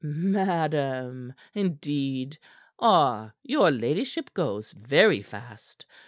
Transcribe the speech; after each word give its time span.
"Madam, 0.03 1.31
indeed 1.53 2.35
ah 2.79 3.31
your 3.43 3.69
ladyship 3.69 4.33
goes 4.33 4.71
very 4.71 5.21
fast. 5.21 5.85